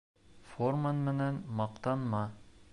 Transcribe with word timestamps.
Формаң 0.53 1.03
менән 1.09 1.39
маҡтанма 1.61 2.27